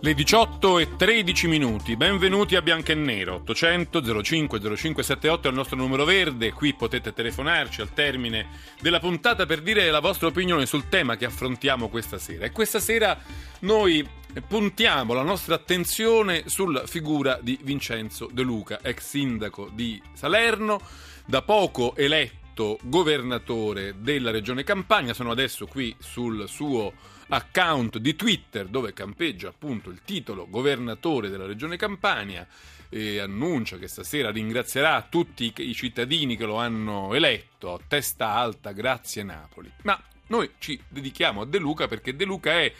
Le 0.00 0.14
18 0.14 0.78
e 0.78 0.94
13 0.94 1.48
minuti, 1.48 1.96
benvenuti 1.96 2.54
a 2.54 2.62
Bianco 2.62 2.92
e 2.92 2.94
Nero, 2.94 3.34
800 3.34 4.22
05 4.22 4.60
0578 4.60 5.48
è 5.48 5.50
il 5.50 5.56
nostro 5.56 5.76
numero 5.76 6.04
verde, 6.04 6.52
qui 6.52 6.72
potete 6.72 7.12
telefonarci 7.12 7.80
al 7.80 7.92
termine 7.92 8.46
della 8.80 9.00
puntata 9.00 9.44
per 9.44 9.60
dire 9.60 9.90
la 9.90 9.98
vostra 9.98 10.28
opinione 10.28 10.66
sul 10.66 10.88
tema 10.88 11.16
che 11.16 11.24
affrontiamo 11.24 11.88
questa 11.88 12.16
sera. 12.16 12.44
E 12.44 12.52
questa 12.52 12.78
sera 12.78 13.18
noi 13.60 14.08
puntiamo 14.46 15.14
la 15.14 15.22
nostra 15.22 15.56
attenzione 15.56 16.44
sulla 16.46 16.86
figura 16.86 17.40
di 17.42 17.58
Vincenzo 17.60 18.28
De 18.32 18.42
Luca, 18.42 18.78
ex 18.80 19.04
sindaco 19.04 19.68
di 19.72 20.00
Salerno, 20.12 20.80
da 21.26 21.42
poco 21.42 21.96
eletto 21.96 22.78
governatore 22.84 23.96
della 23.98 24.30
regione 24.30 24.62
Campania, 24.62 25.12
sono 25.12 25.32
adesso 25.32 25.66
qui 25.66 25.92
sul 25.98 26.48
suo 26.48 27.16
account 27.28 27.98
di 27.98 28.16
Twitter 28.16 28.66
dove 28.66 28.92
campeggia 28.92 29.48
appunto 29.48 29.90
il 29.90 30.00
titolo 30.04 30.48
governatore 30.48 31.28
della 31.28 31.46
regione 31.46 31.76
Campania 31.76 32.46
e 32.88 33.18
annuncia 33.18 33.76
che 33.76 33.86
stasera 33.86 34.30
ringrazierà 34.30 35.06
tutti 35.08 35.52
i 35.56 35.74
cittadini 35.74 36.36
che 36.36 36.46
lo 36.46 36.56
hanno 36.56 37.14
eletto 37.14 37.80
testa 37.86 38.30
alta, 38.30 38.72
grazie 38.72 39.22
Napoli. 39.22 39.70
Ma 39.82 40.00
noi 40.28 40.50
ci 40.58 40.80
dedichiamo 40.88 41.42
a 41.42 41.46
De 41.46 41.58
Luca 41.58 41.86
perché 41.86 42.16
De 42.16 42.24
Luca 42.24 42.52
è 42.52 42.72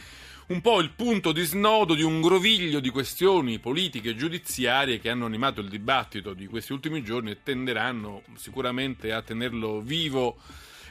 un 0.48 0.62
po' 0.62 0.80
il 0.80 0.92
punto 0.92 1.32
di 1.32 1.42
snodo 1.42 1.94
di 1.94 2.02
un 2.02 2.22
groviglio 2.22 2.80
di 2.80 2.88
questioni 2.88 3.58
politiche 3.58 4.10
e 4.10 4.16
giudiziarie 4.16 4.98
che 4.98 5.10
hanno 5.10 5.26
animato 5.26 5.60
il 5.60 5.68
dibattito 5.68 6.32
di 6.32 6.46
questi 6.46 6.72
ultimi 6.72 7.02
giorni 7.02 7.32
e 7.32 7.42
tenderanno 7.42 8.22
sicuramente 8.34 9.12
a 9.12 9.20
tenerlo 9.20 9.82
vivo 9.82 10.38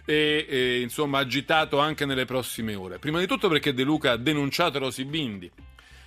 e, 0.09 0.45
e 0.47 0.80
insomma 0.80 1.19
agitato 1.19 1.80
anche 1.80 2.05
nelle 2.05 2.23
prossime 2.23 2.75
ore. 2.75 2.97
Prima 2.97 3.19
di 3.19 3.27
tutto 3.27 3.50
perché 3.50 3.73
De 3.73 3.83
Luca 3.83 4.13
ha 4.13 4.17
denunciato 4.17 4.80
Rosy 4.80 5.03
Bindi, 5.03 5.52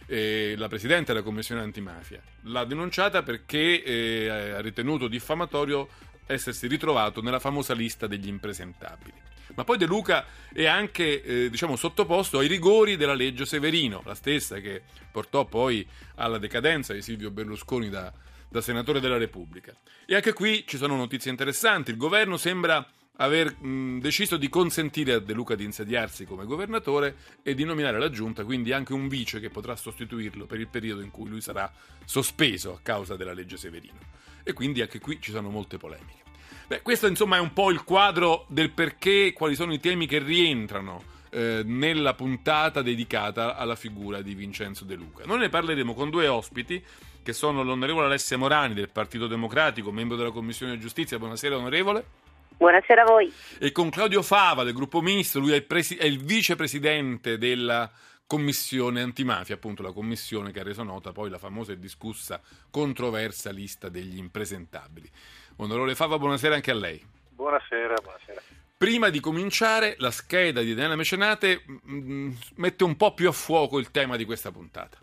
eh, 0.07 0.55
la 0.57 0.69
Presidente 0.69 1.13
della 1.13 1.23
Commissione 1.23 1.61
antimafia. 1.61 2.23
L'ha 2.45 2.65
denunciata 2.65 3.23
perché 3.23 3.83
eh, 3.83 4.29
ha 4.29 4.61
ritenuto 4.61 5.07
diffamatorio 5.07 5.87
essersi 6.27 6.67
ritrovato 6.67 7.21
nella 7.21 7.41
famosa 7.41 7.75
lista 7.75 8.07
degli 8.07 8.29
impresentabili. 8.29 9.13
Ma 9.55 9.65
poi 9.65 9.77
De 9.77 9.85
Luca 9.85 10.25
è 10.51 10.65
anche 10.65 11.23
eh, 11.23 11.51
diciamo, 11.51 11.77
sottoposto 11.77 12.39
ai 12.39 12.47
rigori 12.47 12.97
della 12.97 13.15
legge 13.15 13.45
Severino, 13.45 14.01
la 14.07 14.15
stessa 14.15 14.61
che 14.61 14.81
portò 15.11 15.45
poi 15.45 15.87
alla 16.15 16.39
decadenza 16.39 16.95
di 16.95 17.03
Silvio 17.03 17.31
Berlusconi 17.31 17.91
da, 17.91 18.11
da 18.49 18.61
senatore 18.63 19.01
della 19.01 19.19
Repubblica. 19.19 19.75
E 20.07 20.15
anche 20.15 20.33
qui 20.33 20.65
ci 20.67 20.79
sono 20.79 20.97
notizie 20.97 21.31
interessanti. 21.31 21.91
Il 21.91 21.99
governo 21.99 22.39
sembra 22.39 22.87
aver 23.21 23.55
mh, 23.61 24.01
deciso 24.01 24.37
di 24.37 24.49
consentire 24.49 25.13
a 25.13 25.19
De 25.19 25.33
Luca 25.33 25.55
di 25.55 25.65
insediarsi 25.65 26.25
come 26.25 26.47
governatore 26.47 27.17
e 27.43 27.55
di 27.55 27.65
nominare 27.65 27.99
la 27.99 28.11
giunta, 28.11 28.45
quindi 28.45 28.73
anche 28.73 28.95
un 28.95 29.09
vice 29.09 29.41
che 29.41 29.51
potrà 29.51 29.77
sostituirlo 29.77 30.47
per 30.47 30.59
il 30.59 30.69
periodo 30.69 31.03
in 31.03 31.11
cui 31.11 31.29
lui 31.29 31.41
sarà 31.41 31.71
sospeso 32.05 32.73
a 32.73 32.81
causa 32.83 33.17
della 33.17 33.35
legge 33.35 33.57
Severino. 33.57 33.99
E 34.43 34.55
quindi 34.55 34.81
anche 34.81 34.99
qui 34.99 35.19
ci 35.21 35.33
sono 35.33 35.51
molte 35.51 35.77
polemiche. 35.77 36.29
Beh, 36.67 36.83
questo 36.83 37.07
insomma 37.07 37.37
è 37.37 37.41
un 37.41 37.53
po' 37.53 37.71
il 37.71 37.85
quadro 37.85 38.47
del 38.49 38.71
perché, 38.71 39.33
quali 39.35 39.55
sono 39.55 39.75
i 39.75 39.81
temi 39.81 40.07
che 40.07 40.19
rientrano 40.19 41.03
eh, 41.31 41.63
nella 41.65 42.15
puntata 42.15 42.81
dedicata 42.81 43.57
alla 43.57 43.77
figura 43.77 44.23
di 44.23 44.35
Vincenzo 44.35 44.85
De 44.85 44.95
Luca. 44.95 45.25
Noi 45.27 45.41
ne 45.41 45.49
parleremo 45.51 45.93
con 45.93 46.09
due 46.09 46.27
ospiti 46.27 46.83
che 47.23 47.33
sono 47.35 47.63
l'onorevole 47.63 48.07
Alessia 48.07 48.39
Morani 48.39 48.73
del 48.73 48.89
Partito 48.89 49.27
Democratico, 49.27 49.93
membro 49.93 50.17
della 50.17 50.31
Commissione 50.31 50.79
Giustizia. 50.79 51.19
Buonasera 51.19 51.57
onorevole. 51.57 52.20
Buonasera 52.61 53.05
a 53.05 53.07
voi. 53.07 53.33
E 53.59 53.73
con 53.73 53.89
Claudio 53.89 54.21
Fava 54.21 54.65
del 54.65 54.75
gruppo 54.75 55.01
misto, 55.01 55.39
lui 55.39 55.53
è 55.53 55.55
il, 55.55 55.65
presi- 55.65 55.97
è 55.97 56.05
il 56.05 56.23
vicepresidente 56.23 57.39
della 57.39 57.91
commissione 58.27 59.01
antimafia, 59.01 59.55
appunto 59.55 59.83
la 59.83 59.93
commissione 59.93 60.53
che 60.53 60.61
ha 60.61 60.63
reso 60.63 60.83
nota 60.83 61.11
poi 61.11 61.31
la 61.31 61.39
famosa 61.39 61.73
e 61.73 61.79
discussa 61.79 62.39
controversa 62.71 63.51
lista 63.51 63.89
degli 63.89 64.19
impresentabili. 64.19 65.11
Onorevole 65.57 65.95
Fava, 65.95 66.19
buonasera 66.19 66.55
anche 66.55 66.71
a 66.71 66.75
lei. 66.75 67.03
Buonasera, 67.31 67.95
buonasera. 68.03 68.43
Prima 68.77 69.09
di 69.09 69.21
cominciare, 69.21 69.95
la 69.97 70.11
scheda 70.11 70.61
di 70.61 70.75
Daniela 70.75 70.97
Mecenate 70.97 71.63
mh, 71.65 71.95
mm, 71.95 72.31
mette 72.57 72.85
un 72.85 72.95
po' 72.95 73.15
più 73.15 73.29
a 73.29 73.33
fuoco 73.33 73.79
il 73.79 73.91
tema 73.91 74.17
di 74.17 74.27
questa 74.27 74.53
puntata. 74.53 74.99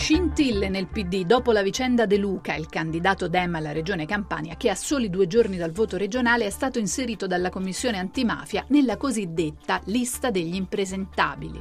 Scintille 0.00 0.68
nel 0.68 0.86
PD 0.86 1.26
dopo 1.26 1.50
la 1.50 1.60
vicenda 1.60 2.06
De 2.06 2.16
Luca, 2.16 2.54
il 2.54 2.68
candidato 2.68 3.28
Dem 3.28 3.56
alla 3.56 3.72
regione 3.72 4.06
Campania, 4.06 4.54
che 4.56 4.70
a 4.70 4.76
soli 4.76 5.10
due 5.10 5.26
giorni 5.26 5.56
dal 5.56 5.72
voto 5.72 5.96
regionale 5.96 6.46
è 6.46 6.50
stato 6.50 6.78
inserito 6.78 7.26
dalla 7.26 7.50
commissione 7.50 7.98
antimafia 7.98 8.64
nella 8.68 8.96
cosiddetta 8.96 9.80
lista 9.86 10.30
degli 10.30 10.54
impresentabili. 10.54 11.60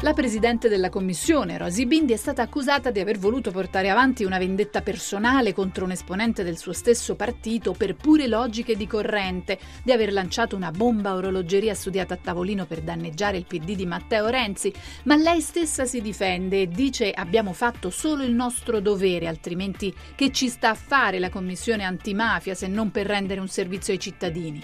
La 0.00 0.12
presidente 0.12 0.68
della 0.68 0.90
commissione, 0.90 1.56
Rosy 1.56 1.86
Bindi, 1.86 2.12
è 2.12 2.16
stata 2.16 2.42
accusata 2.42 2.90
di 2.90 3.00
aver 3.00 3.18
voluto 3.18 3.50
portare 3.50 3.90
avanti 3.90 4.24
una 4.24 4.38
vendetta 4.38 4.82
personale 4.82 5.54
contro 5.54 5.84
un 5.84 5.92
esponente 5.92 6.42
del 6.42 6.58
suo 6.58 6.72
stesso 6.72 7.14
partito 7.14 7.72
per 7.72 7.94
pure 7.94 8.26
logiche 8.26 8.76
di 8.76 8.86
corrente, 8.86 9.58
di 9.82 9.92
aver 9.92 10.12
lanciato 10.12 10.56
una 10.56 10.70
bomba 10.70 11.14
orologeria 11.14 11.74
studiata 11.74 12.14
a 12.14 12.18
tavolino 12.20 12.66
per 12.66 12.82
danneggiare 12.82 13.36
il 13.36 13.46
PD 13.46 13.76
di 13.76 13.86
Matteo 13.86 14.26
Renzi, 14.26 14.72
ma 15.04 15.16
lei 15.16 15.40
stessa 15.40 15.84
si 15.86 16.02
difende 16.02 16.62
e 16.62 16.68
dice 16.68 17.10
abbiamo 17.10 17.52
fatto 17.52 17.73
fatto 17.74 17.90
solo 17.90 18.22
il 18.22 18.32
nostro 18.32 18.80
dovere, 18.80 19.26
altrimenti 19.26 19.92
che 20.14 20.30
ci 20.30 20.48
sta 20.48 20.70
a 20.70 20.74
fare 20.74 21.18
la 21.18 21.28
Commissione 21.28 21.82
antimafia 21.82 22.54
se 22.54 22.68
non 22.68 22.90
per 22.90 23.06
rendere 23.06 23.40
un 23.40 23.48
servizio 23.48 23.92
ai 23.92 23.98
cittadini? 23.98 24.62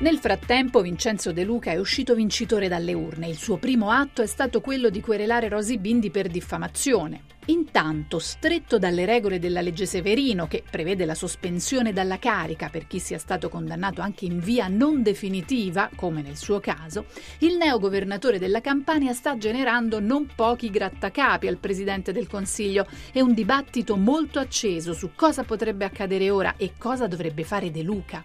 Nel 0.00 0.18
frattempo 0.18 0.80
Vincenzo 0.80 1.32
De 1.32 1.44
Luca 1.44 1.70
è 1.70 1.78
uscito 1.78 2.14
vincitore 2.14 2.66
dalle 2.66 2.94
urne. 2.94 3.28
Il 3.28 3.36
suo 3.36 3.58
primo 3.58 3.90
atto 3.90 4.22
è 4.22 4.26
stato 4.26 4.60
quello 4.60 4.90
di 4.90 5.00
querelare 5.00 5.48
Rosy 5.48 5.78
Bindi 5.78 6.10
per 6.10 6.28
diffamazione. 6.28 7.31
Intanto, 7.46 8.20
stretto 8.20 8.78
dalle 8.78 9.04
regole 9.04 9.40
della 9.40 9.62
legge 9.62 9.84
Severino, 9.84 10.46
che 10.46 10.62
prevede 10.68 11.04
la 11.04 11.16
sospensione 11.16 11.92
dalla 11.92 12.20
carica 12.20 12.68
per 12.68 12.86
chi 12.86 13.00
sia 13.00 13.18
stato 13.18 13.48
condannato 13.48 14.00
anche 14.00 14.26
in 14.26 14.38
via 14.38 14.68
non 14.68 15.02
definitiva, 15.02 15.90
come 15.96 16.22
nel 16.22 16.36
suo 16.36 16.60
caso, 16.60 17.06
il 17.38 17.56
neo 17.56 17.80
governatore 17.80 18.38
della 18.38 18.60
Campania 18.60 19.12
sta 19.12 19.36
generando 19.36 19.98
non 19.98 20.28
pochi 20.32 20.70
grattacapi 20.70 21.48
al 21.48 21.56
presidente 21.56 22.12
del 22.12 22.28
Consiglio 22.28 22.86
e 23.12 23.20
un 23.20 23.34
dibattito 23.34 23.96
molto 23.96 24.38
acceso 24.38 24.92
su 24.92 25.10
cosa 25.16 25.42
potrebbe 25.42 25.84
accadere 25.84 26.30
ora 26.30 26.54
e 26.56 26.74
cosa 26.78 27.08
dovrebbe 27.08 27.42
fare 27.42 27.72
De 27.72 27.82
Luca. 27.82 28.22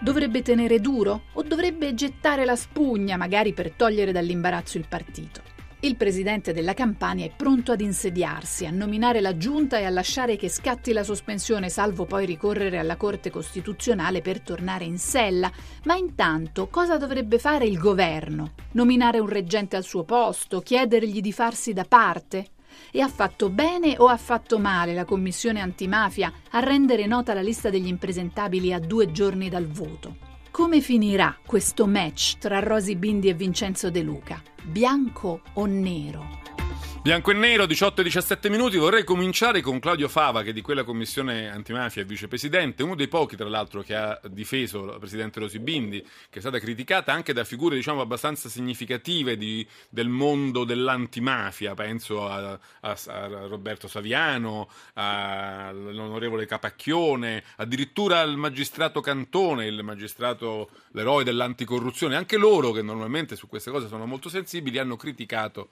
Dovrebbe 0.00 0.42
tenere 0.42 0.80
duro 0.80 1.26
o 1.34 1.42
dovrebbe 1.42 1.94
gettare 1.94 2.44
la 2.44 2.56
spugna, 2.56 3.16
magari 3.16 3.52
per 3.52 3.70
togliere 3.70 4.10
dall'imbarazzo 4.10 4.78
il 4.78 4.86
partito? 4.88 5.57
Il 5.80 5.94
presidente 5.94 6.52
della 6.52 6.74
Campania 6.74 7.24
è 7.24 7.30
pronto 7.30 7.70
ad 7.70 7.80
insediarsi, 7.80 8.66
a 8.66 8.70
nominare 8.72 9.20
la 9.20 9.36
giunta 9.36 9.78
e 9.78 9.84
a 9.84 9.90
lasciare 9.90 10.34
che 10.34 10.48
scatti 10.48 10.92
la 10.92 11.04
sospensione, 11.04 11.68
salvo 11.68 12.04
poi 12.04 12.26
ricorrere 12.26 12.78
alla 12.78 12.96
Corte 12.96 13.30
Costituzionale 13.30 14.20
per 14.20 14.40
tornare 14.40 14.84
in 14.84 14.98
sella. 14.98 15.48
Ma 15.84 15.94
intanto 15.94 16.66
cosa 16.66 16.96
dovrebbe 16.96 17.38
fare 17.38 17.64
il 17.64 17.78
governo? 17.78 18.54
Nominare 18.72 19.20
un 19.20 19.28
reggente 19.28 19.76
al 19.76 19.84
suo 19.84 20.02
posto? 20.02 20.62
Chiedergli 20.62 21.20
di 21.20 21.32
farsi 21.32 21.72
da 21.72 21.84
parte? 21.84 22.48
E 22.90 23.00
ha 23.00 23.08
fatto 23.08 23.48
bene 23.48 23.94
o 23.98 24.08
ha 24.08 24.16
fatto 24.16 24.58
male 24.58 24.94
la 24.94 25.04
commissione 25.04 25.60
antimafia 25.60 26.32
a 26.50 26.58
rendere 26.58 27.06
nota 27.06 27.34
la 27.34 27.40
lista 27.40 27.70
degli 27.70 27.86
impresentabili 27.86 28.72
a 28.72 28.80
due 28.80 29.12
giorni 29.12 29.48
dal 29.48 29.68
voto? 29.68 30.27
Come 30.58 30.80
finirà 30.80 31.38
questo 31.46 31.86
match 31.86 32.38
tra 32.38 32.58
Rosy 32.58 32.96
Bindi 32.96 33.28
e 33.28 33.34
Vincenzo 33.34 33.92
De 33.92 34.02
Luca? 34.02 34.42
Bianco 34.64 35.42
o 35.52 35.66
nero? 35.66 36.57
Bianco 37.00 37.30
e 37.30 37.34
nero, 37.34 37.64
18 37.64 38.00
e 38.00 38.04
17 38.04 38.50
minuti. 38.50 38.76
Vorrei 38.76 39.04
cominciare 39.04 39.62
con 39.62 39.78
Claudio 39.78 40.08
Fava, 40.08 40.42
che 40.42 40.52
di 40.52 40.60
quella 40.60 40.82
commissione 40.82 41.48
antimafia 41.48 42.02
è 42.02 42.04
vicepresidente, 42.04 42.82
uno 42.82 42.96
dei 42.96 43.06
pochi, 43.06 43.36
tra 43.36 43.48
l'altro, 43.48 43.82
che 43.82 43.94
ha 43.94 44.20
difeso 44.28 44.84
la 44.84 44.98
presidente 44.98 45.38
Rosi 45.38 45.60
Bindi, 45.60 46.02
che 46.02 46.38
è 46.38 46.40
stata 46.40 46.58
criticata 46.58 47.12
anche 47.12 47.32
da 47.32 47.44
figure, 47.44 47.76
diciamo, 47.76 48.00
abbastanza 48.00 48.48
significative 48.48 49.38
di, 49.38 49.66
del 49.88 50.08
mondo 50.08 50.64
dell'antimafia. 50.64 51.72
Penso 51.74 52.28
a, 52.28 52.58
a, 52.80 52.98
a 53.06 53.46
Roberto 53.46 53.86
Saviano, 53.86 54.68
all'onorevole 54.94 56.46
Capacchione, 56.46 57.44
addirittura 57.56 58.18
al 58.18 58.36
magistrato 58.36 59.00
Cantone, 59.00 59.66
il 59.66 59.82
magistrato, 59.82 60.68
l'eroe 60.90 61.24
dell'anticorruzione. 61.24 62.16
Anche 62.16 62.36
loro, 62.36 62.72
che 62.72 62.82
normalmente 62.82 63.36
su 63.36 63.46
queste 63.46 63.70
cose 63.70 63.86
sono 63.86 64.04
molto 64.04 64.28
sensibili, 64.28 64.78
hanno 64.78 64.96
criticato 64.96 65.68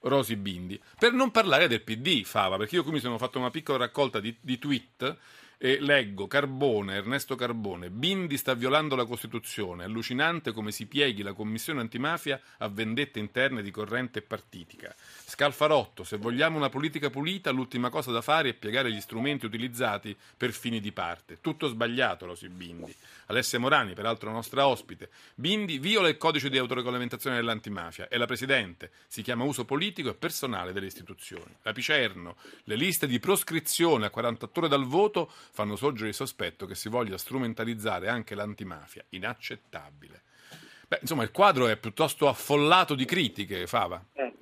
Rosy 0.00 0.36
Bindi. 0.36 0.80
Per 0.98 1.12
non 1.12 1.30
parlare 1.30 1.68
del 1.68 1.82
PD, 1.82 2.24
Fava, 2.24 2.56
perché 2.56 2.76
io 2.76 2.82
qui 2.82 2.92
mi 2.92 3.00
sono 3.00 3.18
fatto 3.18 3.38
una 3.38 3.50
piccola 3.50 3.78
raccolta 3.78 4.20
di, 4.20 4.36
di 4.40 4.58
tweet 4.58 5.16
E 5.62 5.78
leggo 5.78 6.26
Carbone, 6.26 6.94
Ernesto 6.94 7.34
Carbone, 7.34 7.90
Bindi 7.90 8.38
sta 8.38 8.54
violando 8.54 8.96
la 8.96 9.04
Costituzione, 9.04 9.84
allucinante 9.84 10.52
come 10.52 10.72
si 10.72 10.86
pieghi 10.86 11.20
la 11.20 11.34
Commissione 11.34 11.82
antimafia 11.82 12.40
a 12.56 12.68
vendette 12.68 13.18
interne 13.18 13.60
di 13.60 13.70
corrente 13.70 14.22
partitica. 14.22 14.94
Scalfarotto, 14.96 16.02
se 16.02 16.16
vogliamo 16.16 16.56
una 16.56 16.70
politica 16.70 17.10
pulita, 17.10 17.50
l'ultima 17.50 17.90
cosa 17.90 18.10
da 18.10 18.22
fare 18.22 18.48
è 18.48 18.54
piegare 18.54 18.90
gli 18.90 19.02
strumenti 19.02 19.44
utilizzati 19.44 20.16
per 20.34 20.52
fini 20.52 20.80
di 20.80 20.92
parte. 20.92 21.42
Tutto 21.42 21.68
sbagliato, 21.68 22.24
Rosy 22.24 22.48
Bindi. 22.48 22.96
Alessia 23.26 23.58
Morani, 23.58 23.92
peraltro 23.92 24.32
nostra 24.32 24.66
ospite. 24.66 25.10
Bindi 25.34 25.78
viola 25.78 26.08
il 26.08 26.16
codice 26.16 26.48
di 26.48 26.56
autoregolamentazione 26.56 27.36
dell'antimafia. 27.36 28.08
È 28.08 28.16
la 28.16 28.24
Presidente. 28.24 28.92
Si 29.08 29.20
chiama 29.20 29.44
uso 29.44 29.66
politico 29.66 30.08
e 30.08 30.14
personale 30.14 30.72
delle 30.72 30.86
istituzioni. 30.86 31.54
La 31.64 31.72
Picerno, 31.72 32.36
le 32.64 32.76
liste 32.76 33.06
di 33.06 33.20
proscrizione 33.20 34.06
a 34.06 34.10
48 34.10 34.58
ore 34.58 34.68
dal 34.68 34.86
voto 34.86 35.30
fanno 35.52 35.76
sorgere 35.76 36.08
il 36.08 36.14
sospetto 36.14 36.66
che 36.66 36.74
si 36.74 36.88
voglia 36.88 37.18
strumentalizzare 37.18 38.08
anche 38.08 38.34
l'antimafia. 38.34 39.04
Inaccettabile. 39.10 40.22
Beh, 40.88 40.98
insomma, 41.02 41.22
il 41.22 41.30
quadro 41.30 41.68
è 41.68 41.76
piuttosto 41.76 42.28
affollato 42.28 42.94
di 42.94 43.04
critiche, 43.04 43.66
Fava. 43.66 44.02
Eh. 44.14 44.32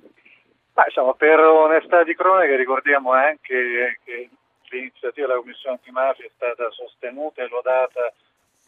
Ma, 0.73 0.85
insomma, 0.85 1.13
per 1.13 1.39
onestà 1.39 2.03
di 2.03 2.15
cronaca 2.15 2.55
ricordiamo 2.55 3.11
anche 3.11 3.99
che 4.03 4.29
l'iniziativa 4.69 5.27
della 5.27 5.39
Commissione 5.39 5.75
antimafia 5.75 6.25
è 6.25 6.31
stata 6.33 6.71
sostenuta 6.71 7.43
e 7.43 7.47
lodata 7.49 8.13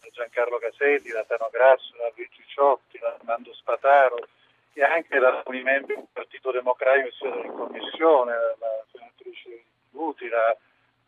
da 0.02 0.08
Giancarlo 0.12 0.58
Casetti, 0.58 1.12
da 1.12 1.24
Tano 1.24 1.50
Grasso, 1.52 1.96
da 1.98 2.12
Luigi 2.16 2.44
Ciotti, 2.48 2.98
da 3.00 3.16
Armando 3.18 3.54
Spataro 3.54 4.28
e 4.74 4.84
anche 4.84 5.20
da 5.20 5.38
alcuni 5.38 5.62
membri 5.62 5.96
del 5.96 6.08
Partito 6.12 6.52
Democratico 6.52 7.08
che 7.08 7.16
siedono 7.18 7.44
in 7.44 7.54
commissione, 7.54 8.34
la 8.60 8.86
senatrice 8.92 9.64
Luti, 9.92 10.28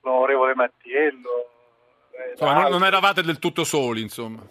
l'onorevole 0.04 0.54
Mattiello. 0.56 1.50
Eh, 2.12 2.32
insomma, 2.32 2.62
non, 2.62 2.72
non, 2.72 2.84
eravate 2.86 3.22
del 3.22 3.40
tutto 3.40 3.64
soli, 3.64 4.02
insomma. 4.02 4.42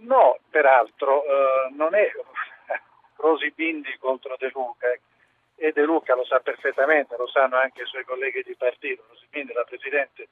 No, 0.00 0.38
peraltro 0.50 1.24
eh, 1.24 1.74
non 1.74 1.94
è 1.94 2.10
Rosi 3.16 3.50
Bindi 3.50 3.96
contro 3.98 4.36
De 4.38 4.50
Luca 4.52 4.86
e 5.56 5.72
De 5.72 5.82
Luca 5.82 6.14
lo 6.14 6.24
sa 6.24 6.38
perfettamente, 6.38 7.16
lo 7.16 7.26
sanno 7.26 7.56
anche 7.56 7.82
i 7.82 7.86
suoi 7.86 8.04
colleghi 8.04 8.42
di 8.46 8.54
partito, 8.54 9.04
Rosi 9.08 9.26
Bindi 9.30 9.52
è 9.52 9.54
la 9.54 9.64
Presidente 9.64 10.28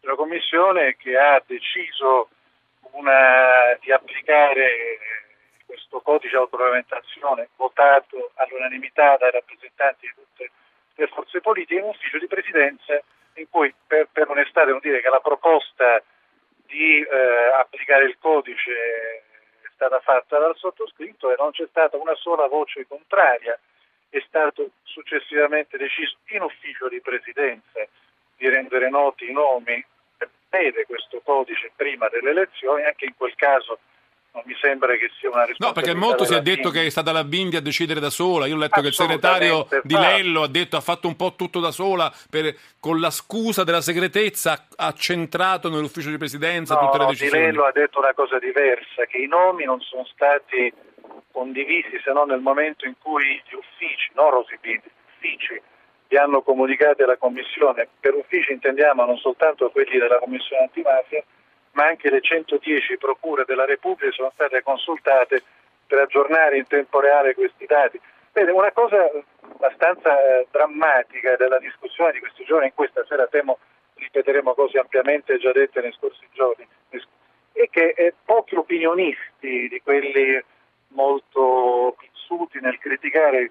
della 0.00 0.16
Commissione 0.16 0.96
che 0.96 1.16
ha 1.16 1.40
deciso 1.46 2.28
una, 2.92 3.78
di 3.80 3.92
applicare 3.92 4.98
questo 5.64 6.00
codice 6.00 6.30
di 6.30 6.36
autoregolamentazione 6.36 7.48
votato 7.56 8.32
all'unanimità 8.34 9.16
dai 9.16 9.30
rappresentanti 9.30 10.06
di 10.06 10.12
tutte 10.14 10.50
le 10.96 11.06
forze 11.06 11.40
politiche 11.40 11.80
in 11.80 11.86
ufficio 11.86 12.18
di 12.18 12.26
presidenza 12.26 13.02
in 13.34 13.48
cui 13.50 13.74
per, 13.86 14.08
per 14.12 14.28
onestà 14.28 14.64
devo 14.64 14.78
dire 14.80 15.00
che 15.00 15.08
la 15.08 15.20
proposta 15.20 16.02
di 16.66 17.00
eh, 17.00 17.06
applicare 17.58 18.04
il 18.04 18.16
codice 18.18 18.72
è 18.72 19.68
stata 19.74 20.00
fatta 20.00 20.38
dal 20.38 20.56
sottoscritto 20.56 21.30
e 21.30 21.36
non 21.38 21.50
c'è 21.50 21.66
stata 21.68 21.96
una 21.96 22.14
sola 22.14 22.46
voce 22.46 22.86
contraria. 22.86 23.58
È 24.08 24.22
stato 24.26 24.70
successivamente 24.84 25.76
deciso 25.76 26.16
in 26.28 26.42
ufficio 26.42 26.88
di 26.88 27.00
presidenza 27.00 27.86
di 28.36 28.48
rendere 28.48 28.88
noti 28.88 29.28
i 29.28 29.32
nomi 29.32 29.84
per 30.16 30.30
vede 30.50 30.86
questo 30.86 31.20
codice 31.20 31.72
prima 31.74 32.08
delle 32.08 32.30
elezioni, 32.30 32.84
anche 32.84 33.06
in 33.06 33.16
quel 33.16 33.34
caso 33.34 33.78
non 34.34 34.42
mi 34.46 34.54
sembra 34.60 34.96
che 34.96 35.10
sia 35.18 35.30
una 35.30 35.44
risposta. 35.44 35.66
No, 35.66 35.72
perché 35.72 35.94
molto 35.94 36.24
si 36.24 36.34
è 36.34 36.42
detto 36.42 36.70
che 36.70 36.84
è 36.84 36.90
stata 36.90 37.12
la 37.12 37.22
Bindi 37.22 37.54
a 37.54 37.60
decidere 37.60 38.00
da 38.00 38.10
sola. 38.10 38.46
Io 38.46 38.56
ho 38.56 38.58
letto 38.58 38.80
che 38.80 38.88
il 38.88 38.94
segretario 38.94 39.68
di 39.84 39.94
Lello 39.94 40.42
ha 40.42 40.48
detto 40.48 40.76
ha 40.76 40.80
fatto 40.80 41.06
un 41.06 41.14
po' 41.14 41.34
tutto 41.36 41.60
da 41.60 41.70
sola 41.70 42.12
per, 42.28 42.52
con 42.80 42.98
la 42.98 43.10
scusa 43.10 43.62
della 43.62 43.80
segretezza 43.80 44.66
ha 44.74 44.92
centrato 44.92 45.68
nell'ufficio 45.68 46.10
di 46.10 46.18
presidenza 46.18 46.74
no, 46.74 46.80
tutte 46.80 46.98
le 46.98 47.06
decisioni. 47.06 47.40
Di 47.40 47.46
Lello 47.46 47.64
ha 47.64 47.72
detto 47.72 48.00
una 48.00 48.12
cosa 48.12 48.38
diversa, 48.40 49.04
che 49.04 49.18
i 49.18 49.28
nomi 49.28 49.64
non 49.64 49.80
sono 49.80 50.04
stati 50.06 50.72
condivisi 51.30 52.00
se 52.02 52.12
non 52.12 52.28
nel 52.28 52.40
momento 52.40 52.86
in 52.86 52.94
cui 52.98 53.40
gli 53.48 53.54
uffici, 53.54 54.10
non 54.14 54.30
Rosi 54.30 54.58
Bindi, 54.60 54.90
uffici 55.14 55.62
li 56.08 56.16
hanno 56.16 56.42
comunicati 56.42 57.02
alla 57.02 57.16
Commissione. 57.16 57.86
Per 58.00 58.14
uffici 58.14 58.52
intendiamo 58.52 59.04
non 59.04 59.16
soltanto 59.18 59.70
quelli 59.70 59.96
della 59.96 60.18
Commissione 60.18 60.64
antimafia, 60.64 61.22
ma 61.74 61.86
anche 61.86 62.10
le 62.10 62.20
110 62.20 62.96
procure 62.98 63.44
della 63.44 63.64
Repubblica 63.64 64.12
sono 64.12 64.30
state 64.34 64.62
consultate 64.62 65.42
per 65.86 65.98
aggiornare 66.00 66.56
in 66.56 66.66
tempo 66.66 67.00
reale 67.00 67.34
questi 67.34 67.66
dati. 67.66 68.00
Bene, 68.32 68.50
una 68.50 68.72
cosa 68.72 69.08
abbastanza 69.52 70.18
eh, 70.20 70.46
drammatica 70.50 71.36
della 71.36 71.58
discussione 71.58 72.12
di 72.12 72.18
questi 72.18 72.44
giorni, 72.44 72.66
in 72.66 72.74
questa 72.74 73.04
sera 73.06 73.26
temo 73.26 73.58
ripeteremo 73.94 74.54
cose 74.54 74.78
ampiamente 74.78 75.38
già 75.38 75.52
dette 75.52 75.80
nei 75.80 75.92
scorsi 75.92 76.26
giorni, 76.32 76.66
è 77.52 77.68
che 77.70 77.94
eh, 77.96 78.14
pochi 78.24 78.56
opinionisti 78.56 79.68
di 79.68 79.80
quelli 79.82 80.42
molto 80.88 81.94
pizzuti 81.98 82.58
nel 82.60 82.78
criticare 82.78 83.50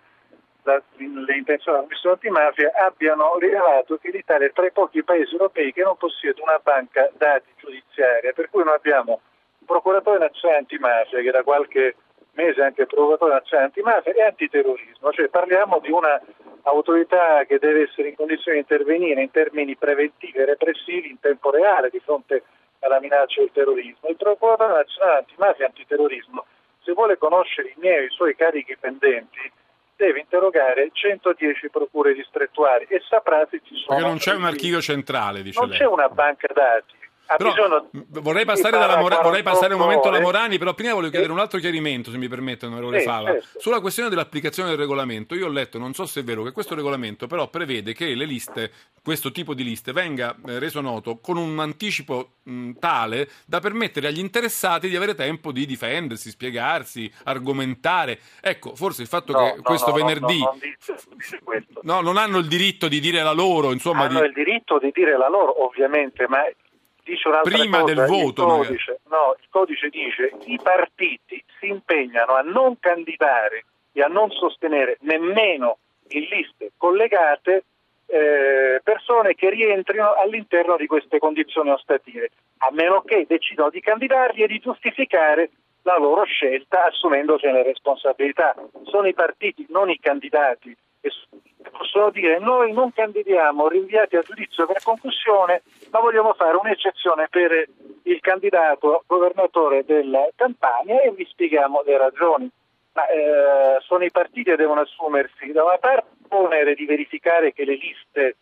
la, 0.64 0.82
le 0.98 1.36
intenzioni 1.36 1.78
della 1.78 1.82
Commissione 1.82 2.16
antimafia 2.16 2.72
abbiano 2.76 3.38
rilevato 3.38 3.98
che 3.98 4.12
l'Italia 4.12 4.48
è 4.48 4.52
tra 4.52 4.66
i 4.66 4.72
pochi 4.72 5.04
paesi 5.04 5.34
europei 5.34 5.74
che 5.74 5.84
non 5.84 5.98
possiede 5.98 6.42
una 6.42 6.60
banca 6.62 7.10
dati 7.18 7.52
giudiziaria, 7.58 8.34
per 8.34 8.50
cui 8.50 8.64
noi 8.64 8.76
abbiamo 8.76 9.22
un 9.60 9.66
procuratore 9.66 10.20
nazionale 10.20 10.60
antimafia 10.60 11.22
che 11.22 11.32
da 11.32 11.44
qualche 11.44 11.96
mese 12.34 12.62
è 12.62 12.66
anche 12.66 12.86
procuratore 12.86 13.34
nazionale 13.34 13.68
antimafia 13.68 14.14
e 14.14 14.22
antiterrorismo, 14.24 15.12
cioè 15.12 15.28
parliamo 15.30 15.80
di 15.80 15.92
un'autorità 15.92 17.44
che 17.46 17.60
deve 17.60 17.84
essere 17.84 18.10
in 18.10 18.16
condizione 18.16 18.58
di 18.58 18.64
intervenire 18.64 19.22
in 19.22 19.32
termini 19.32 19.76
preventivi 19.76 20.38
e 20.38 20.46
repressivi 20.46 21.10
in 21.10 21.20
tempo 21.20 21.52
reale 21.52 21.90
di 21.90 22.00
fronte 22.00 22.44
alla 22.80 23.00
minaccia 23.00 23.40
del 23.40 23.52
terrorismo. 23.54 24.10
Il 24.10 24.18
procuratore 24.18 24.74
nazionale 24.74 25.20
antimafia 25.20 25.66
e 25.66 25.68
antiterrorismo, 25.68 26.46
se 26.82 26.92
vuole 26.94 27.18
conoscere 27.18 27.70
i 27.70 27.76
miei 27.78 28.04
e 28.04 28.06
i 28.06 28.10
suoi 28.10 28.36
carichi 28.36 28.76
pendenti, 28.78 29.52
deve 29.96 30.20
interrogare 30.20 30.90
110 30.92 31.70
procure 31.70 32.14
distrettuali 32.14 32.86
e 32.90 33.02
saprà 33.08 33.48
se 33.50 33.62
ci 33.64 33.76
sono... 33.76 33.98
Perché 33.98 34.04
non 34.04 34.18
c'è 34.18 34.34
un 34.34 34.46
archivio 34.46 34.82
centrale, 34.82 35.42
dice 35.42 35.60
non 35.60 35.70
lei. 35.70 35.78
c'è 35.78 35.86
una 35.86 36.10
banca 36.10 36.48
dati. 36.54 37.02
Però, 37.26 37.88
vorrei, 38.22 38.46
passare 38.46 38.78
Mora, 38.98 39.22
vorrei 39.22 39.44
passare, 39.44 39.74
un 39.74 39.80
momento 39.80 40.10
alla 40.10 40.20
Morani, 40.20 40.58
però 40.58 40.74
prima 40.74 40.94
voglio 40.94 41.10
chiedere 41.10 41.32
un 41.32 41.40
altro 41.40 41.60
chiarimento, 41.60 42.12
se 42.12 42.18
mi 42.18 42.28
permette, 42.28 42.66
onorevole 42.66 43.00
sì, 43.00 43.06
Fava. 43.06 43.32
Certo. 43.32 43.60
Sulla 43.60 43.80
questione 43.80 44.10
dell'applicazione 44.10 44.70
del 44.70 44.78
regolamento, 44.78 45.34
io 45.34 45.48
ho 45.48 45.50
letto, 45.50 45.78
non 45.78 45.94
so 45.94 46.06
se 46.06 46.20
è 46.20 46.24
vero, 46.24 46.44
che 46.44 46.52
questo 46.52 46.76
regolamento 46.76 47.28
però 47.28 47.48
prevede 47.48 47.94
che 47.94 48.14
le 48.14 48.26
liste, 48.26 48.72
questo 49.02 49.32
tipo 49.32 49.54
di 49.54 49.64
liste, 49.64 49.94
venga 49.94 50.36
eh, 50.46 50.60
reso 50.60 50.82
noto 50.82 51.20
con 51.20 51.38
un 51.38 51.60
anticipo 51.60 52.34
mh, 52.44 52.72
tale 52.80 53.30
da 53.46 53.60
permettere 53.60 54.08
agli 54.08 54.20
interessati 54.20 54.90
di 54.90 54.96
avere 54.96 55.16
tempo 55.16 55.52
di 55.52 55.66
difendersi, 55.66 56.30
spiegarsi, 56.30 57.12
argomentare. 57.24 58.20
Ecco, 58.42 58.76
forse 58.76 59.02
il 59.02 59.08
fatto 59.08 59.32
no, 59.32 59.40
che 59.40 59.56
no, 59.56 59.62
questo 59.62 59.92
no, 59.92 59.96
venerdì... 59.96 60.40
non 60.40 60.60
dice, 60.60 60.96
dice 61.16 61.40
no, 61.82 62.02
non 62.02 62.18
hanno 62.18 62.38
il 62.38 62.48
diritto 62.48 62.88
di 62.88 63.00
dire 63.00 63.24
la 63.24 63.34
loro, 63.34 63.72
insomma... 63.72 64.04
Hanno 64.04 64.20
di... 64.20 64.28
il 64.28 64.34
diritto 64.34 64.78
di 64.78 64.92
dire 64.94 65.18
la 65.18 65.30
loro, 65.30 65.66
ovviamente, 65.66 66.28
ma 66.28 66.40
dice 67.04 67.28
un'altra 67.28 67.52
Prima 67.52 67.82
cosa. 67.82 67.94
del 67.94 68.06
voto. 68.06 68.42
Il 68.44 68.68
codice, 68.68 69.00
no, 69.10 69.36
il 69.40 69.48
codice 69.50 69.90
dice 69.90 70.32
i 70.46 70.60
partiti 70.62 71.44
si 71.60 71.68
impegnano 71.68 72.34
a 72.34 72.42
non 72.42 72.80
candidare 72.80 73.66
e 73.92 74.02
a 74.02 74.08
non 74.08 74.32
sostenere 74.32 74.98
nemmeno 75.02 75.78
in 76.10 76.24
liste 76.24 76.72
collegate 76.78 77.64
eh, 78.06 78.82
persone 78.84 79.34
che 79.34 79.50
rientrino 79.50 80.14
all'interno 80.14 80.76
di 80.78 80.86
queste 80.86 81.20
condizioni 81.20 81.72
ostative, 81.72 82.30
a 82.60 82.70
meno 82.72 83.02
che 83.02 83.26
decidano 83.28 83.70
di 83.70 83.80
candidarli 83.80 84.44
e 84.44 84.48
di 84.48 84.60
giustificare 84.60 85.50
la 85.84 85.98
loro 85.98 86.24
scelta 86.24 86.86
assumendosene 86.86 87.54
le 87.54 87.64
responsabilità. 87.64 88.56
Sono 88.84 89.08
i 89.08 89.14
partiti, 89.14 89.66
non 89.70 89.90
i 89.90 90.00
candidati, 90.00 90.76
che 91.02 91.12
possono 91.78 92.10
dire 92.12 92.40
noi 92.40 92.72
non 92.72 92.94
candidiamo 92.94 93.68
rinviati 93.68 94.16
a 94.16 94.22
giudizio 94.22 94.66
per 94.66 94.82
concussione, 94.82 95.64
ma 95.92 96.00
vogliamo 96.00 96.34
fare 96.34 96.56
un'eccezione 96.56 97.28
per 97.30 97.68
il 98.04 98.20
candidato 98.22 99.04
governatore 99.06 99.84
della 99.86 100.28
Campania 100.36 101.02
e 101.02 101.12
vi 101.12 101.26
spieghiamo 101.26 101.84
le 101.86 101.98
ragioni. 101.98 102.50
Ma, 102.94 103.08
eh, 103.08 103.80
sono 103.82 104.04
i 104.04 104.12
partiti 104.12 104.44
che 104.44 104.56
devono 104.56 104.82
assumersi 104.82 105.52
da 105.52 105.64
una 105.64 105.78
parte 105.78 106.12
l'onere 106.30 106.76
di 106.76 106.86
verificare 106.86 107.54
che 107.54 107.66
le 107.66 107.76
liste 107.76 108.38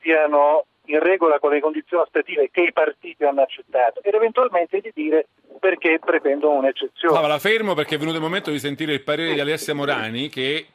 siano 0.00 0.64
in 0.86 1.00
regola 1.00 1.38
con 1.38 1.50
le 1.50 1.60
condizioni 1.60 2.02
ostative 2.02 2.50
che 2.50 2.62
i 2.62 2.72
partiti 2.72 3.24
hanno 3.24 3.42
accettato 3.42 4.00
ed 4.02 4.14
eventualmente 4.14 4.80
di 4.80 4.92
dire 4.94 5.26
perché 5.58 5.98
pretendono 5.98 6.58
un'eccezione. 6.58 7.18
No, 7.18 7.26
la 7.26 7.38
fermo 7.38 7.74
perché 7.74 7.96
è 7.96 7.98
venuto 7.98 8.16
il 8.16 8.22
momento 8.22 8.50
di 8.50 8.58
sentire 8.58 8.92
il 8.92 9.02
parere 9.02 9.34
di 9.34 9.40
Alessia 9.40 9.74
Morani 9.74 10.28
che 10.28 10.66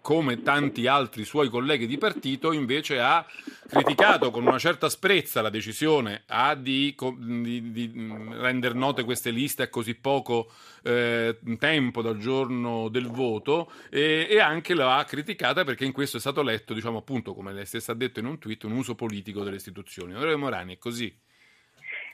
come 0.00 0.42
tanti 0.42 0.86
altri 0.86 1.24
suoi 1.24 1.48
colleghi 1.48 1.86
di 1.86 1.98
partito, 1.98 2.52
invece 2.52 3.00
ha 3.00 3.24
criticato 3.68 4.30
con 4.30 4.46
una 4.46 4.58
certa 4.58 4.86
asprezza 4.86 5.42
la 5.42 5.50
decisione 5.50 6.22
a 6.26 6.54
di, 6.54 6.94
di, 7.18 7.70
di 7.72 7.92
rendere 8.32 8.74
note 8.74 9.04
queste 9.04 9.30
liste 9.30 9.62
a 9.62 9.68
così 9.68 9.94
poco 9.94 10.50
eh, 10.82 11.38
tempo 11.58 12.02
dal 12.02 12.18
giorno 12.18 12.88
del 12.88 13.08
voto 13.08 13.70
e, 13.90 14.26
e, 14.28 14.40
anche 14.40 14.74
la 14.74 14.98
ha 14.98 15.04
criticata 15.04 15.64
perché 15.64 15.84
in 15.84 15.92
questo 15.92 16.18
è 16.18 16.20
stato 16.20 16.42
letto, 16.42 16.74
diciamo 16.74 16.98
appunto, 16.98 17.34
come 17.34 17.52
lei 17.52 17.66
stessa 17.66 17.92
ha 17.92 17.96
detto 17.96 18.20
in 18.20 18.26
un 18.26 18.38
tweet, 18.38 18.64
un 18.64 18.72
uso 18.72 18.94
politico 18.94 19.42
delle 19.42 19.56
istituzioni. 19.56 20.12
Onorevole 20.12 20.36
Morani, 20.36 20.74
è 20.74 20.78
così? 20.78 21.22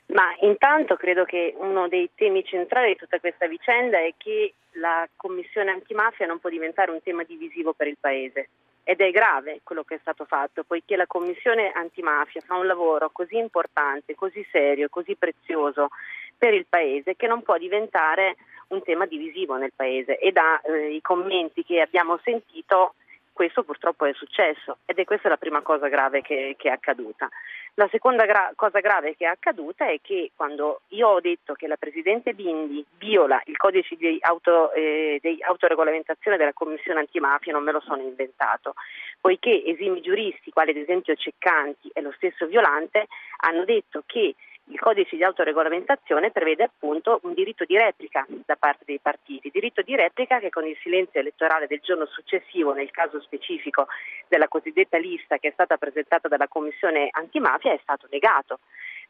Ma 0.07 0.35
intanto 0.41 0.95
credo 0.95 1.23
che 1.23 1.53
uno 1.57 1.87
dei 1.87 2.09
temi 2.15 2.43
centrali 2.43 2.89
di 2.89 2.95
tutta 2.97 3.19
questa 3.19 3.47
vicenda 3.47 3.97
è 3.97 4.13
che 4.17 4.55
la 4.73 5.07
Commissione 5.15 5.71
antimafia 5.71 6.25
non 6.25 6.39
può 6.39 6.49
diventare 6.49 6.91
un 6.91 7.01
tema 7.01 7.23
divisivo 7.23 7.73
per 7.73 7.87
il 7.87 7.97
Paese. 7.99 8.49
Ed 8.83 8.99
è 8.99 9.11
grave 9.11 9.61
quello 9.63 9.83
che 9.83 9.95
è 9.95 9.99
stato 10.01 10.25
fatto, 10.25 10.63
poiché 10.63 10.95
la 10.95 11.05
Commissione 11.05 11.71
antimafia 11.71 12.41
fa 12.41 12.55
un 12.55 12.65
lavoro 12.65 13.09
così 13.11 13.37
importante, 13.37 14.15
così 14.15 14.45
serio, 14.51 14.89
così 14.89 15.15
prezioso 15.15 15.89
per 16.37 16.53
il 16.53 16.65
Paese 16.67 17.15
che 17.15 17.27
non 17.27 17.43
può 17.43 17.57
diventare 17.57 18.37
un 18.69 18.81
tema 18.81 19.05
divisivo 19.05 19.55
nel 19.57 19.73
Paese. 19.75 20.17
E 20.17 20.31
dai 20.31 20.95
eh, 20.95 20.99
commenti 21.01 21.63
che 21.63 21.81
abbiamo 21.81 22.19
sentito 22.23 22.95
questo 23.41 23.63
purtroppo 23.63 24.05
è 24.05 24.13
successo 24.13 24.77
ed 24.85 24.99
è 24.99 25.03
questa 25.03 25.27
la 25.27 25.37
prima 25.37 25.61
cosa 25.61 25.87
grave 25.87 26.21
che, 26.21 26.53
che 26.59 26.69
è 26.69 26.71
accaduta. 26.71 27.27
La 27.73 27.87
seconda 27.89 28.25
gra- 28.25 28.51
cosa 28.55 28.81
grave 28.81 29.15
che 29.15 29.25
è 29.25 29.29
accaduta 29.29 29.87
è 29.89 29.97
che 29.99 30.29
quando 30.35 30.81
io 30.89 31.07
ho 31.07 31.19
detto 31.19 31.53
che 31.53 31.65
la 31.65 31.75
Presidente 31.75 32.35
Bindi 32.35 32.85
viola 32.99 33.41
il 33.45 33.57
codice 33.57 33.95
di, 33.95 34.19
auto, 34.21 34.71
eh, 34.73 35.17
di 35.23 35.41
autoregolamentazione 35.41 36.37
della 36.37 36.53
Commissione 36.53 36.99
antimafia 36.99 37.51
non 37.51 37.63
me 37.63 37.71
lo 37.71 37.79
sono 37.79 38.03
inventato, 38.03 38.75
poiché 39.19 39.65
esimi 39.65 40.01
giuristi, 40.01 40.51
quali 40.51 40.69
ad 40.69 40.77
esempio 40.77 41.15
Ceccanti 41.15 41.89
e 41.93 42.01
lo 42.01 42.11
stesso 42.17 42.45
Violante, 42.45 43.07
hanno 43.37 43.65
detto 43.65 44.03
che 44.05 44.35
il 44.71 44.79
codice 44.79 45.17
di 45.17 45.23
autoregolamentazione 45.23 46.31
prevede 46.31 46.63
appunto 46.63 47.19
un 47.23 47.33
diritto 47.33 47.65
di 47.65 47.77
replica 47.77 48.25
da 48.45 48.55
parte 48.55 48.83
dei 48.85 48.99
partiti, 48.99 49.49
diritto 49.51 49.81
di 49.81 49.95
replica 49.95 50.39
che 50.39 50.49
con 50.49 50.65
il 50.65 50.77
silenzio 50.81 51.19
elettorale 51.19 51.67
del 51.67 51.81
giorno 51.83 52.05
successivo, 52.05 52.73
nel 52.73 52.89
caso 52.89 53.19
specifico 53.21 53.87
della 54.29 54.47
cosiddetta 54.47 54.97
lista 54.97 55.37
che 55.37 55.49
è 55.49 55.51
stata 55.51 55.75
presentata 55.77 56.29
dalla 56.29 56.47
Commissione 56.47 57.09
antimafia, 57.11 57.73
è 57.73 57.79
stato 57.81 58.07
negato. 58.09 58.59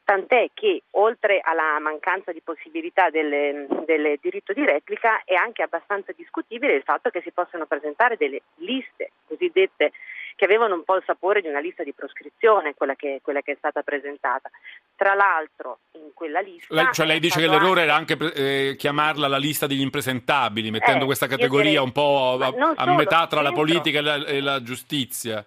Tant'è 0.03 0.49
che 0.53 0.83
oltre 0.91 1.39
alla 1.41 1.79
mancanza 1.79 2.31
di 2.31 2.41
possibilità 2.41 3.09
del, 3.09 3.67
del 3.85 4.17
diritto 4.19 4.51
di 4.51 4.65
replica 4.65 5.21
è 5.23 5.35
anche 5.35 5.61
abbastanza 5.61 6.11
discutibile 6.11 6.73
il 6.73 6.83
fatto 6.83 7.09
che 7.09 7.21
si 7.21 7.31
possano 7.31 7.65
presentare 7.65 8.17
delle 8.17 8.41
liste 8.55 9.11
cosiddette 9.27 9.91
che 10.35 10.45
avevano 10.45 10.73
un 10.73 10.83
po' 10.83 10.95
il 10.95 11.03
sapore 11.05 11.41
di 11.41 11.47
una 11.47 11.59
lista 11.59 11.83
di 11.83 11.93
proscrizione, 11.93 12.73
quella 12.73 12.95
che, 12.95 13.19
quella 13.21 13.41
che 13.41 13.51
è 13.51 13.55
stata 13.57 13.83
presentata. 13.83 14.49
Tra 14.95 15.13
l'altro 15.13 15.79
in 15.91 16.13
quella 16.13 16.39
lista... 16.39 16.73
Lei, 16.73 16.87
cioè 16.91 17.05
lei 17.05 17.19
dice 17.19 17.39
che 17.39 17.47
l'errore 17.47 17.87
anche... 17.87 18.13
era 18.13 18.25
anche 18.25 18.69
eh, 18.69 18.75
chiamarla 18.75 19.27
la 19.27 19.37
lista 19.37 19.67
degli 19.67 19.81
impresentabili, 19.81 20.71
mettendo 20.71 21.03
eh, 21.03 21.05
questa 21.05 21.27
categoria 21.27 21.69
direi, 21.69 21.83
un 21.83 21.91
po' 21.91 22.39
a, 22.41 22.73
a 22.75 22.95
metà 22.95 23.27
tra 23.27 23.41
dentro, 23.41 23.41
la 23.41 23.51
politica 23.51 23.99
e 23.99 24.01
la, 24.01 24.25
e 24.25 24.41
la 24.41 24.63
giustizia. 24.63 25.45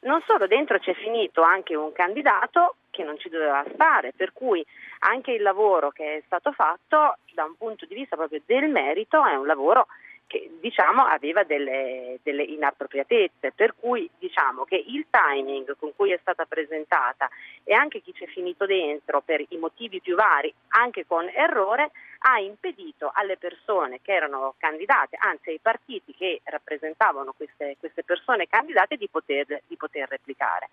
Non 0.00 0.20
solo, 0.26 0.46
dentro 0.48 0.78
c'è 0.80 0.94
finito 0.94 1.42
anche 1.42 1.76
un 1.76 1.92
candidato 1.92 2.74
che 2.94 3.02
non 3.02 3.18
ci 3.18 3.28
doveva 3.28 3.64
stare, 3.74 4.12
per 4.14 4.32
cui 4.32 4.64
anche 5.00 5.32
il 5.32 5.42
lavoro 5.42 5.90
che 5.90 6.18
è 6.18 6.22
stato 6.26 6.52
fatto 6.52 7.18
da 7.34 7.44
un 7.44 7.56
punto 7.56 7.84
di 7.86 7.94
vista 7.94 8.14
proprio 8.14 8.40
del 8.46 8.68
merito 8.68 9.26
è 9.26 9.34
un 9.34 9.46
lavoro 9.46 9.88
che 10.26 10.50
diciamo 10.60 11.04
aveva 11.04 11.42
delle, 11.42 12.18
delle, 12.22 12.44
inappropriatezze, 12.44 13.52
per 13.52 13.74
cui 13.78 14.08
diciamo 14.18 14.64
che 14.64 14.76
il 14.76 15.06
timing 15.10 15.76
con 15.76 15.92
cui 15.94 16.12
è 16.12 16.18
stata 16.20 16.44
presentata 16.44 17.28
e 17.64 17.74
anche 17.74 18.00
chi 18.00 18.14
ci 18.14 18.24
è 18.24 18.26
finito 18.28 18.64
dentro 18.64 19.20
per 19.20 19.44
i 19.46 19.56
motivi 19.58 20.00
più 20.00 20.14
vari, 20.14 20.52
anche 20.68 21.04
con 21.04 21.28
errore, 21.28 21.90
ha 22.26 22.38
impedito 22.38 23.10
alle 23.12 23.36
persone 23.36 24.00
che 24.00 24.12
erano 24.12 24.54
candidate, 24.56 25.16
anzi 25.20 25.50
ai 25.50 25.58
partiti 25.60 26.14
che 26.14 26.40
rappresentavano 26.44 27.34
queste, 27.36 27.76
queste 27.78 28.02
persone 28.02 28.46
candidate 28.46 28.96
di 28.96 29.08
poter, 29.08 29.62
di 29.66 29.76
poter 29.76 30.08
replicare. 30.08 30.68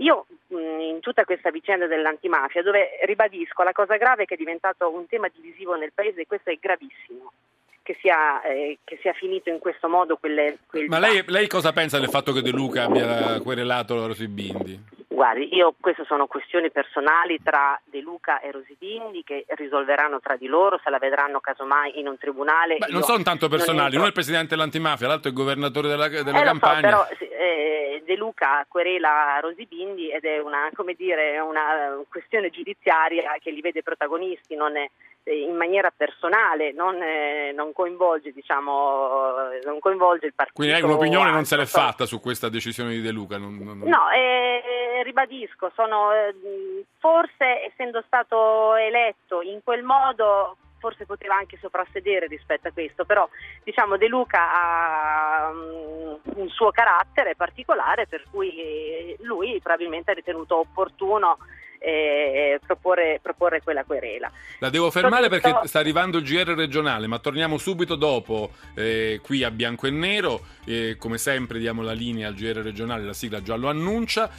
Io 0.00 0.26
in 0.48 0.98
tutta 1.00 1.24
questa 1.24 1.50
vicenda 1.50 1.86
dell'antimafia, 1.86 2.62
dove 2.62 2.98
ribadisco 3.04 3.62
la 3.62 3.72
cosa 3.72 3.96
grave 3.96 4.22
è 4.22 4.26
che 4.26 4.34
è 4.34 4.38
diventato 4.38 4.90
un 4.90 5.06
tema 5.06 5.28
divisivo 5.32 5.76
nel 5.76 5.92
Paese 5.94 6.22
e 6.22 6.26
questo 6.26 6.50
è 6.50 6.58
gravissimo 6.58 7.32
che 7.82 7.96
sia, 8.00 8.42
eh, 8.42 8.78
che 8.84 8.98
sia 9.00 9.12
finito 9.12 9.50
in 9.50 9.58
questo 9.58 9.88
modo 9.88 10.16
quelle, 10.16 10.58
quel 10.66 10.86
Ma 10.88 10.98
lei, 10.98 11.22
lei, 11.26 11.48
cosa 11.48 11.72
pensa 11.72 11.98
del 11.98 12.08
fatto 12.08 12.32
che 12.32 12.42
De 12.42 12.50
Luca 12.50 12.84
abbia 12.84 13.40
querelato 13.40 14.06
Rosy 14.06 14.26
Bindi? 14.26 14.80
Guardi, 15.20 15.54
io 15.54 15.74
queste 15.78 16.06
sono 16.06 16.26
questioni 16.26 16.70
personali 16.70 17.38
tra 17.42 17.78
De 17.84 18.00
Luca 18.00 18.40
e 18.40 18.52
Rosy 18.52 18.74
Bindi 18.78 19.22
che 19.22 19.44
risolveranno 19.48 20.18
tra 20.18 20.36
di 20.36 20.46
loro, 20.46 20.80
se 20.82 20.88
la 20.88 20.96
vedranno 20.96 21.40
casomai 21.40 21.98
in 22.00 22.08
un 22.08 22.16
tribunale. 22.16 22.78
Beh, 22.78 22.86
non 22.88 23.02
sono 23.02 23.22
tanto 23.22 23.46
personali, 23.48 23.96
uno 23.96 24.04
è 24.04 24.06
il 24.06 24.14
presidente 24.14 24.54
dell'antimafia, 24.54 25.08
l'altro 25.08 25.28
è 25.28 25.32
il 25.32 25.36
governatore 25.36 25.88
della, 25.88 26.08
della 26.08 26.40
eh, 26.40 26.44
campagna. 26.44 26.90
So, 26.90 27.06
però 27.18 27.28
eh, 27.36 28.02
De 28.02 28.16
Luca 28.16 28.64
querela 28.66 29.38
Rosy 29.42 29.66
Bindi 29.66 30.10
ed 30.10 30.24
è 30.24 30.38
una, 30.38 30.70
dire, 30.96 31.38
una 31.40 32.02
questione 32.08 32.48
giudiziaria 32.48 33.36
che 33.42 33.50
li 33.50 33.60
vede 33.60 33.82
protagonisti, 33.82 34.56
non 34.56 34.78
è 34.78 34.88
in 35.24 35.54
maniera 35.54 35.92
personale, 35.94 36.72
non, 36.72 37.00
eh, 37.02 37.52
non, 37.54 37.72
coinvolge, 37.72 38.32
diciamo, 38.32 39.50
non, 39.64 39.78
coinvolge, 39.78 40.26
il 40.26 40.32
partito. 40.34 40.56
Quindi 40.56 40.74
lei 40.74 40.82
un'opinione 40.82 41.30
non 41.30 41.44
se 41.44 41.56
l'è 41.56 41.66
fatta 41.66 42.06
su 42.06 42.20
questa 42.20 42.48
decisione 42.48 42.92
di 42.92 43.02
De 43.02 43.10
Luca? 43.10 43.36
Non... 43.36 43.56
No, 43.84 44.10
eh, 44.10 44.79
ribadisco, 45.02 45.70
sono, 45.74 46.12
eh, 46.12 46.84
forse 46.98 47.64
essendo 47.66 48.02
stato 48.06 48.74
eletto 48.74 49.42
in 49.42 49.60
quel 49.62 49.82
modo 49.82 50.56
forse 50.80 51.04
poteva 51.04 51.36
anche 51.36 51.58
soprassedere 51.60 52.26
rispetto 52.26 52.68
a 52.68 52.72
questo, 52.72 53.04
però 53.04 53.28
diciamo 53.62 53.96
De 53.96 54.08
Luca 54.08 54.50
ha 54.50 55.50
um, 55.50 56.18
un 56.36 56.48
suo 56.48 56.70
carattere 56.70 57.36
particolare 57.36 58.06
per 58.06 58.24
cui 58.30 59.14
lui 59.20 59.60
probabilmente 59.60 60.10
ha 60.10 60.14
ritenuto 60.14 60.58
opportuno 60.58 61.36
eh, 61.82 62.60
proporre, 62.64 63.18
proporre, 63.22 63.62
quella 63.62 63.84
querela. 63.84 64.30
La 64.58 64.68
devo 64.68 64.90
fermare 64.90 65.28
Tutto... 65.28 65.40
perché 65.40 65.68
sta 65.68 65.78
arrivando 65.78 66.18
il 66.18 66.24
GR 66.24 66.52
regionale, 66.54 67.06
ma 67.06 67.18
torniamo 67.18 67.56
subito 67.56 67.96
dopo 67.96 68.50
eh, 68.74 69.20
qui 69.22 69.42
a 69.42 69.50
bianco 69.50 69.86
e 69.86 69.90
nero. 69.90 70.44
Eh, 70.66 70.96
come 70.98 71.16
sempre 71.16 71.58
diamo 71.58 71.80
la 71.82 71.92
linea 71.92 72.28
al 72.28 72.34
GR 72.34 72.58
regionale, 72.58 73.04
la 73.04 73.14
sigla 73.14 73.42
già 73.42 73.56
lo 73.56 73.68
annuncia. 73.68 74.30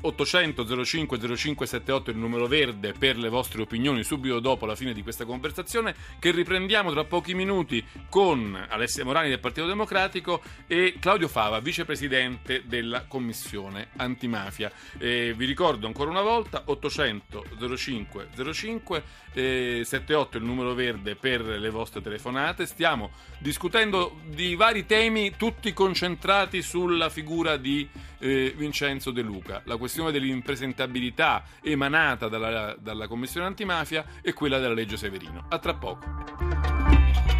800 0.00 0.84
05 0.84 1.36
05 1.36 1.66
78 1.66 2.10
il 2.10 2.16
numero 2.16 2.46
verde 2.46 2.94
per 2.98 3.18
le 3.18 3.28
vostre 3.28 3.60
opinioni 3.60 4.02
subito 4.02 4.40
dopo 4.40 4.64
la 4.64 4.74
fine 4.74 4.94
di 4.94 5.02
questa 5.02 5.26
conversazione 5.26 5.94
che 6.18 6.30
riprendiamo 6.30 6.90
tra 6.90 7.04
pochi 7.04 7.34
minuti 7.34 7.84
con 8.08 8.58
Alessia 8.68 9.04
Morani 9.04 9.28
del 9.28 9.40
Partito 9.40 9.66
Democratico 9.66 10.40
e 10.66 10.96
Claudio 10.98 11.28
Fava, 11.28 11.60
vicepresidente 11.60 12.62
della 12.64 13.04
Commissione 13.06 13.88
Antimafia. 13.96 14.72
vi 14.98 15.44
ricordo 15.44 15.86
ancora 15.86 16.10
una 16.10 16.22
volta 16.22 16.62
800 16.78 17.76
05 17.76 18.28
05 18.52 19.02
eh, 19.34 19.82
78 19.84 20.38
il 20.38 20.44
numero 20.44 20.74
verde 20.74 21.14
per 21.14 21.42
le 21.42 21.70
vostre 21.70 22.00
telefonate. 22.00 22.66
Stiamo 22.66 23.10
discutendo 23.38 24.20
di 24.26 24.54
vari 24.54 24.86
temi, 24.86 25.34
tutti 25.36 25.72
concentrati 25.72 26.62
sulla 26.62 27.08
figura 27.10 27.56
di 27.56 27.88
eh, 28.18 28.54
Vincenzo 28.56 29.10
De 29.10 29.22
Luca. 29.22 29.62
La 29.64 29.76
questione 29.76 30.12
dell'impresentabilità 30.12 31.44
emanata 31.62 32.28
dalla, 32.28 32.76
dalla 32.78 33.06
Commissione 33.06 33.46
antimafia 33.46 34.04
e 34.22 34.32
quella 34.32 34.58
della 34.58 34.74
legge 34.74 34.96
Severino. 34.96 35.46
A 35.48 35.58
tra 35.58 35.74
poco. 35.74 37.37